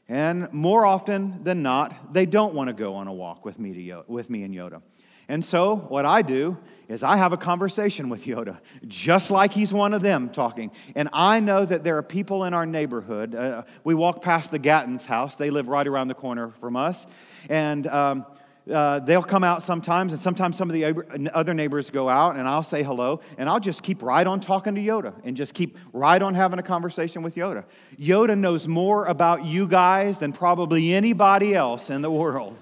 [0.08, 3.74] And more often than not, they don't want to go on a walk with me,
[3.74, 4.84] to with me and Yoda.
[5.28, 9.74] And so, what I do is I have a conversation with Yoda, just like he's
[9.74, 10.70] one of them talking.
[10.96, 13.34] And I know that there are people in our neighborhood.
[13.34, 17.08] Uh, we walk past the Gatton's house, they live right around the corner from us.
[17.50, 18.26] And um,
[18.72, 22.48] uh, they'll come out sometimes, and sometimes some of the other neighbors go out, and
[22.48, 25.78] I'll say hello, and I'll just keep right on talking to Yoda and just keep
[25.92, 27.66] right on having a conversation with Yoda.
[28.00, 32.58] Yoda knows more about you guys than probably anybody else in the world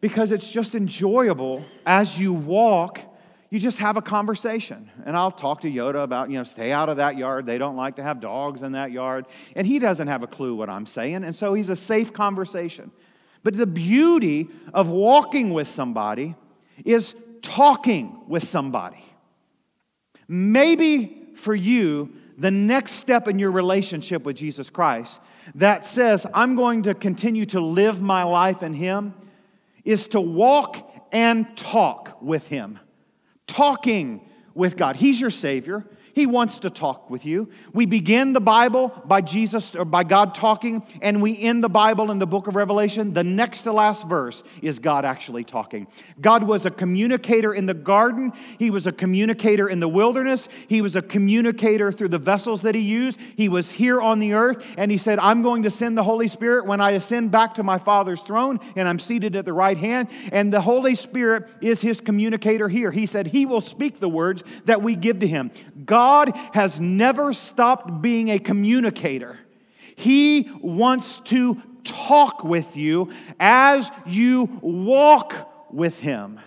[0.00, 3.00] because it's just enjoyable as you walk.
[3.50, 4.90] You just have a conversation.
[5.04, 7.46] And I'll talk to Yoda about, you know, stay out of that yard.
[7.46, 9.26] They don't like to have dogs in that yard.
[9.54, 11.24] And he doesn't have a clue what I'm saying.
[11.24, 12.92] And so he's a safe conversation.
[13.42, 16.34] But the beauty of walking with somebody
[16.84, 19.04] is talking with somebody.
[20.28, 25.20] Maybe for you, the next step in your relationship with Jesus Christ
[25.54, 29.14] that says, I'm going to continue to live my life in Him,
[29.84, 32.78] is to walk and talk with Him.
[33.46, 34.96] Talking with God.
[34.96, 35.84] He's your Savior.
[36.14, 37.48] He wants to talk with you.
[37.72, 42.10] We begin the Bible by Jesus or by God talking, and we end the Bible
[42.10, 43.14] in the book of Revelation.
[43.14, 45.86] The next to last verse is God actually talking.
[46.20, 50.80] God was a communicator in the garden, He was a communicator in the wilderness, He
[50.80, 53.18] was a communicator through the vessels that He used.
[53.36, 56.28] He was here on the earth, and He said, I'm going to send the Holy
[56.28, 59.78] Spirit when I ascend back to my Father's throne, and I'm seated at the right
[59.78, 60.08] hand.
[60.32, 62.90] And the Holy Spirit is His communicator here.
[62.90, 65.50] He said, He will speak the words that we give to Him.
[65.84, 69.38] God God has never stopped being a communicator.
[69.96, 75.34] He wants to talk with you as you walk
[75.70, 76.40] with Him.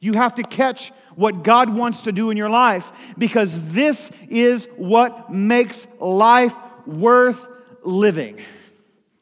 [0.00, 4.66] You have to catch what God wants to do in your life because this is
[4.76, 6.54] what makes life
[6.86, 7.46] worth
[7.84, 8.40] living.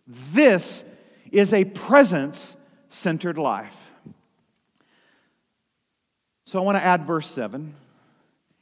[0.06, 0.84] This
[1.32, 2.54] is a presence
[2.88, 3.90] centered life.
[6.44, 7.74] So I want to add verse 7.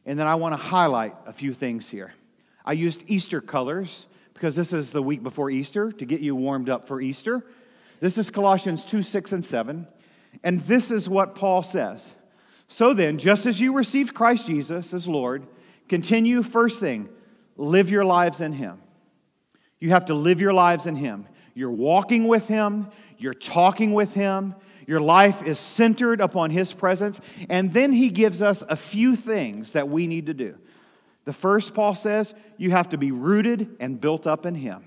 [0.07, 2.13] And then I want to highlight a few things here.
[2.65, 6.69] I used Easter colors because this is the week before Easter to get you warmed
[6.69, 7.45] up for Easter.
[8.01, 9.87] This is Colossians 2 6 and 7.
[10.43, 12.13] And this is what Paul says.
[12.69, 15.47] So then, just as you received Christ Jesus as Lord,
[15.89, 17.09] continue first thing,
[17.57, 18.81] live your lives in Him.
[19.79, 21.27] You have to live your lives in Him.
[21.55, 24.55] You're walking with Him, you're talking with Him,
[24.87, 27.21] your life is centered upon His presence.
[27.49, 30.57] And then He gives us a few things that we need to do.
[31.25, 34.85] The first, Paul says, you have to be rooted and built up in Him.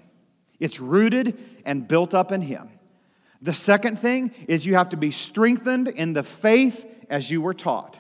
[0.60, 2.70] It's rooted and built up in Him.
[3.42, 7.54] The second thing is you have to be strengthened in the faith as you were
[7.54, 8.00] taught.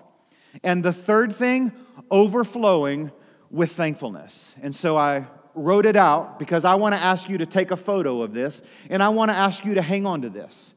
[0.63, 1.71] And the third thing,
[2.09, 3.11] overflowing
[3.49, 4.55] with thankfulness.
[4.61, 7.77] And so I wrote it out because I want to ask you to take a
[7.77, 10.73] photo of this and I want to ask you to hang on to this.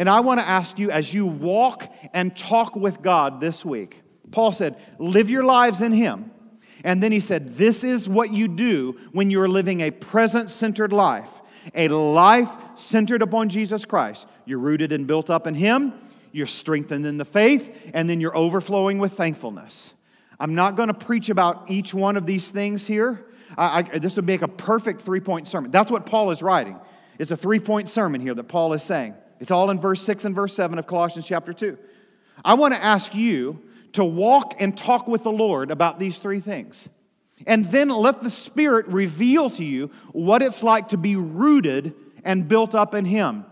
[0.00, 4.00] And I want to ask you as you walk and talk with God this week,
[4.30, 6.30] Paul said, live your lives in Him.
[6.82, 10.90] And then he said, This is what you do when you're living a presence centered
[10.94, 11.28] life,
[11.74, 14.26] a life centered upon Jesus Christ.
[14.46, 15.92] You're rooted and built up in Him,
[16.32, 19.92] you're strengthened in the faith, and then you're overflowing with thankfulness.
[20.38, 23.26] I'm not going to preach about each one of these things here.
[23.58, 25.70] I, I, this would make a perfect three point sermon.
[25.70, 26.80] That's what Paul is writing.
[27.18, 29.14] It's a three point sermon here that Paul is saying.
[29.40, 31.76] It's all in verse 6 and verse 7 of Colossians chapter 2.
[32.44, 33.60] I want to ask you
[33.94, 36.88] to walk and talk with the Lord about these three things.
[37.46, 42.46] And then let the Spirit reveal to you what it's like to be rooted and
[42.46, 43.46] built up in Him.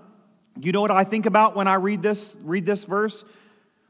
[0.60, 3.24] You know what I think about when I read this, read this verse?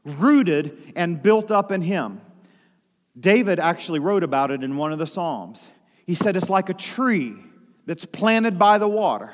[0.05, 2.21] Rooted and built up in Him.
[3.19, 5.67] David actually wrote about it in one of the Psalms.
[6.05, 7.35] He said it's like a tree
[7.85, 9.33] that's planted by the water.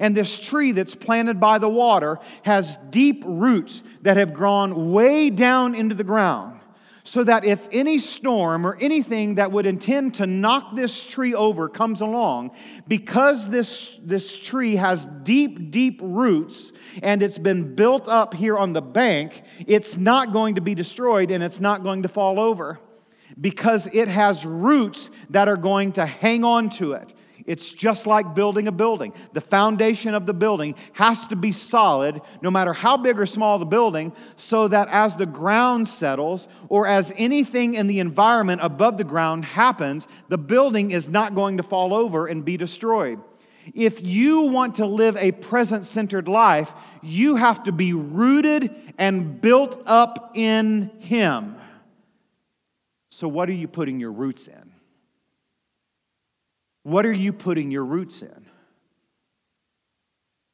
[0.00, 5.30] And this tree that's planted by the water has deep roots that have grown way
[5.30, 6.60] down into the ground.
[7.06, 11.68] So that if any storm or anything that would intend to knock this tree over
[11.68, 12.52] comes along,
[12.88, 16.72] because this, this tree has deep, deep roots
[17.02, 21.30] and it's been built up here on the bank, it's not going to be destroyed
[21.30, 22.80] and it's not going to fall over
[23.38, 27.12] because it has roots that are going to hang on to it.
[27.46, 29.12] It's just like building a building.
[29.34, 33.58] The foundation of the building has to be solid, no matter how big or small
[33.58, 38.96] the building, so that as the ground settles or as anything in the environment above
[38.96, 43.20] the ground happens, the building is not going to fall over and be destroyed.
[43.74, 46.72] If you want to live a presence centered life,
[47.02, 51.56] you have to be rooted and built up in Him.
[53.10, 54.63] So, what are you putting your roots in?
[56.84, 58.46] What are you putting your roots in?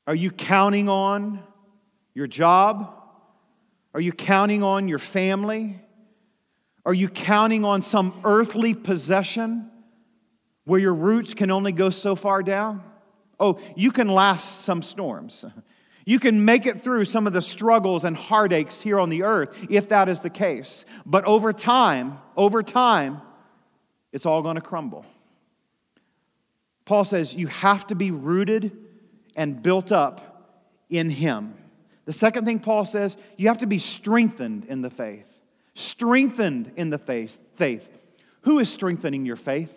[0.07, 1.43] Are you counting on
[2.15, 2.95] your job?
[3.95, 5.81] Are you counting on your family?
[6.87, 9.71] Are you counting on some earthly possession
[10.65, 12.83] where your roots can only go so far down?
[13.39, 15.45] Oh, you can last some storms.
[16.07, 19.55] You can make it through some of the struggles and heartaches here on the earth
[19.69, 20.85] if that is the case.
[21.05, 23.21] But over time, over time,
[24.11, 25.05] it's all going to crumble.
[26.91, 28.77] Paul says you have to be rooted
[29.37, 31.55] and built up in Him.
[32.05, 35.31] The second thing Paul says, you have to be strengthened in the faith.
[35.77, 37.39] Strengthened in the faith.
[37.55, 37.89] Faith.
[38.41, 39.73] Who is strengthening your faith?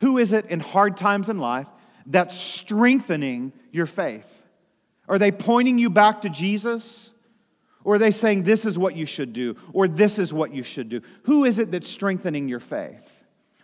[0.00, 1.68] Who is it in hard times in life
[2.06, 4.42] that's strengthening your faith?
[5.08, 7.12] Are they pointing you back to Jesus?
[7.84, 10.64] Or are they saying this is what you should do or this is what you
[10.64, 11.02] should do?
[11.26, 13.17] Who is it that's strengthening your faith?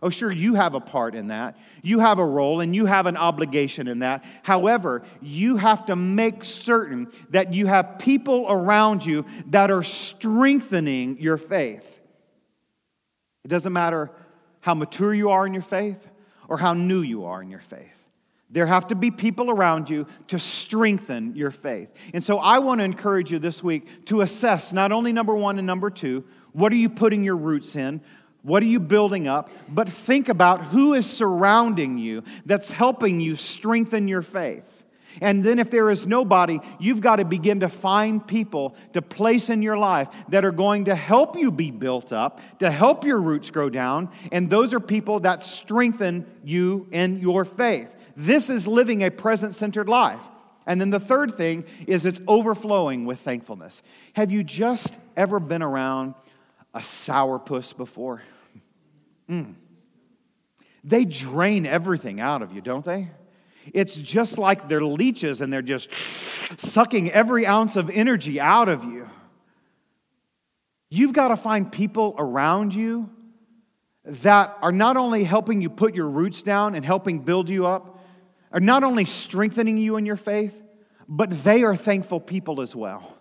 [0.05, 1.57] Oh, sure, you have a part in that.
[1.83, 4.23] You have a role and you have an obligation in that.
[4.43, 11.19] However, you have to make certain that you have people around you that are strengthening
[11.21, 11.87] your faith.
[13.47, 14.11] It doesn't matter
[14.61, 16.07] how mature you are in your faith
[16.49, 18.05] or how new you are in your faith.
[18.51, 21.91] There have to be people around you to strengthen your faith.
[22.13, 25.57] And so I want to encourage you this week to assess not only number one
[25.57, 28.03] and number two, what are you putting your roots in?
[28.45, 29.49] What are you building up?
[29.71, 34.85] But think about who is surrounding you that's helping you strengthen your faith.
[35.21, 39.49] And then, if there is nobody, you've got to begin to find people to place
[39.49, 43.21] in your life that are going to help you be built up, to help your
[43.21, 44.11] roots grow down.
[44.31, 47.95] And those are people that strengthen you in your faith.
[48.17, 50.21] This is living a presence centered life.
[50.67, 53.83] And then the third thing is it's overflowing with thankfulness.
[54.15, 56.15] Have you just ever been around
[56.75, 58.23] a sourpuss before?
[59.29, 59.55] Mm.
[60.83, 63.09] They drain everything out of you, don't they?
[63.73, 65.89] It's just like they're leeches and they're just
[66.59, 69.09] sucking every ounce of energy out of you.
[70.91, 73.09] You've got to find people around you
[74.05, 77.99] that are not only helping you put your roots down and helping build you up,
[78.53, 80.61] are not only strengthening you in your faith,
[81.09, 83.17] but they are thankful people as well.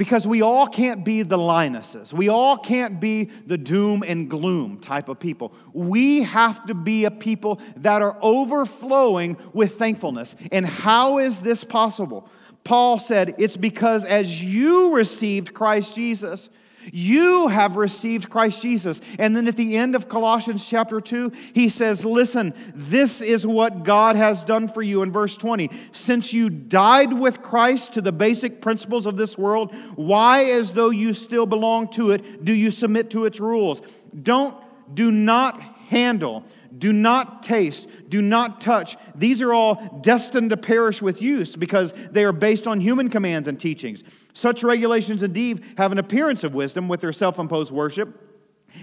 [0.00, 2.10] Because we all can't be the Linuses.
[2.10, 5.52] We all can't be the doom and gloom type of people.
[5.74, 10.36] We have to be a people that are overflowing with thankfulness.
[10.50, 12.30] And how is this possible?
[12.64, 16.48] Paul said, It's because as you received Christ Jesus,
[16.92, 19.00] you have received Christ Jesus.
[19.18, 23.84] And then at the end of Colossians chapter 2, he says, Listen, this is what
[23.84, 25.70] God has done for you in verse 20.
[25.92, 30.90] Since you died with Christ to the basic principles of this world, why, as though
[30.90, 33.80] you still belong to it, do you submit to its rules?
[34.22, 34.56] Don't,
[34.94, 36.44] do not handle,
[36.76, 38.96] Do not taste, do not touch.
[39.14, 43.48] These are all destined to perish with use because they are based on human commands
[43.48, 44.04] and teachings.
[44.34, 48.29] Such regulations indeed have an appearance of wisdom with their self imposed worship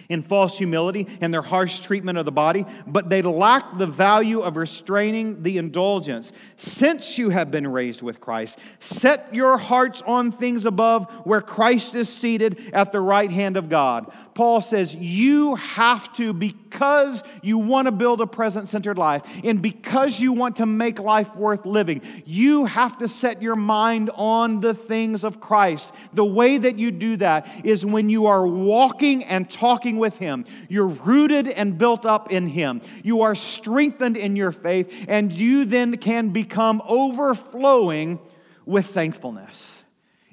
[0.10, 4.42] in false humility and their harsh treatment of the body, but they lack the value
[4.42, 6.32] of restraining the indulgence.
[6.56, 11.96] Since you have been raised with Christ, set your hearts on things above where Christ
[11.96, 14.12] is seated at the right hand of God.
[14.34, 19.62] Paul says, You have to, because you want to build a presence centered life, and
[19.62, 24.62] because you want to make life worth living, you have to set your mind on
[24.62, 25.94] the things of Christ.
[26.14, 30.18] The way that you do that is when you are walking and talking walking with
[30.18, 30.44] Him.
[30.70, 32.82] You're rooted and built up in Him.
[33.04, 38.20] You are strengthened in your faith, and you then can become overflowing
[38.66, 39.84] with thankfulness.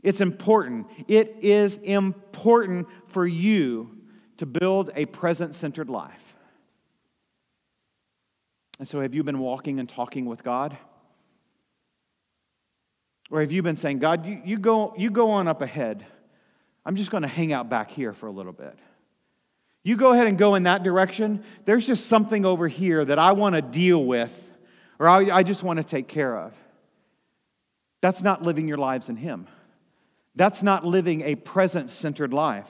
[0.02, 0.86] It's important.
[1.08, 3.90] It is important for you
[4.38, 6.36] to build a presence centered life.
[8.78, 10.76] And so, have you been walking and talking with God?
[13.30, 16.06] Or have you been saying, God, you, you, go, you go on up ahead.
[16.86, 18.78] I'm just going to hang out back here for a little bit.
[19.84, 21.44] You go ahead and go in that direction.
[21.66, 24.50] There's just something over here that I want to deal with
[24.98, 26.54] or I, I just want to take care of.
[28.00, 29.46] That's not living your lives in Him.
[30.34, 32.66] That's not living a presence centered life.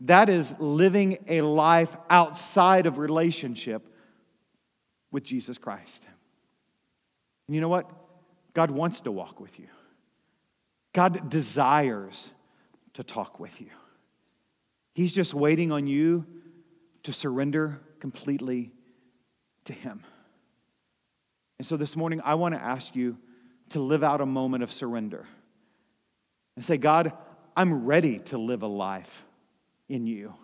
[0.00, 3.86] That is living a life outside of relationship
[5.10, 6.06] with Jesus Christ.
[7.46, 7.90] And you know what?
[8.52, 9.68] God wants to walk with you,
[10.92, 12.30] God desires
[12.94, 13.70] to talk with you.
[14.94, 16.24] He's just waiting on you
[17.04, 18.72] to surrender completely
[19.64, 20.02] to Him.
[21.58, 23.16] And so this morning, I want to ask you
[23.70, 25.24] to live out a moment of surrender
[26.56, 27.12] and say, God,
[27.56, 29.24] I'm ready to live a life
[29.88, 30.34] in you.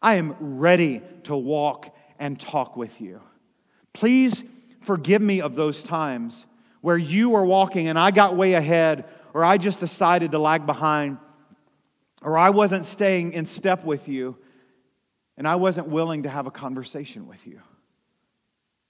[0.00, 3.20] I am ready to walk and talk with you.
[3.92, 4.42] Please
[4.80, 6.46] forgive me of those times
[6.80, 9.04] where you were walking and I got way ahead,
[9.34, 11.18] or I just decided to lag behind,
[12.22, 14.36] or I wasn't staying in step with you
[15.38, 17.60] and I wasn't willing to have a conversation with you.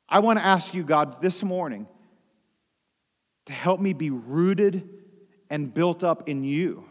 [0.09, 1.87] I want to ask you, God, this morning
[3.45, 4.89] to help me be rooted
[5.51, 6.87] and built up in you,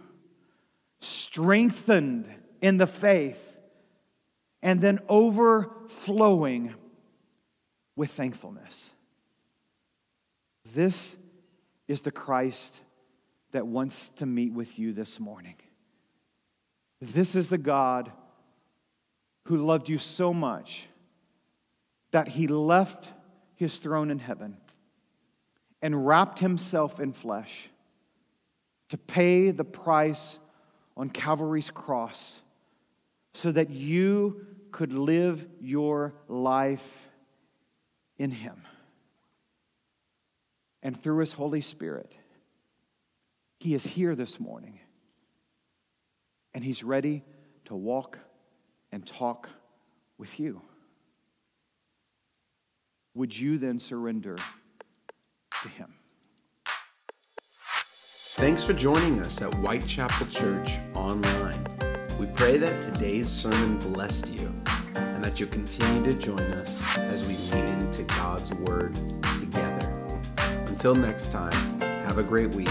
[0.99, 2.30] strengthened
[2.62, 3.58] in the faith,
[4.62, 6.76] and then overflowing
[7.95, 8.93] with thankfulness.
[10.76, 11.16] This
[11.88, 12.82] is the Christ
[13.53, 15.55] that wants to meet with you this morning.
[17.01, 18.12] This is the God
[19.47, 20.87] who loved you so much
[22.11, 23.07] that he left
[23.55, 24.57] his throne in heaven
[25.81, 27.69] and wrapped himself in flesh
[28.89, 30.37] to pay the price
[30.97, 32.41] on Calvary's cross
[33.33, 37.07] so that you could live your life
[38.17, 38.63] in him.
[40.83, 42.11] And through his Holy Spirit,
[43.59, 44.79] he is here this morning
[46.53, 47.23] and he's ready
[47.65, 48.19] to walk
[48.97, 49.47] and talk
[50.17, 50.59] with you.
[53.13, 54.35] Would you then surrender
[55.61, 55.93] to Him?
[58.37, 61.63] Thanks for joining us at Whitechapel Church Online.
[62.19, 64.51] We pray that today's sermon blessed you
[64.95, 68.95] and that you'll continue to join us as we lean into God's Word
[69.37, 69.93] together.
[70.65, 72.69] Until next time, have a great week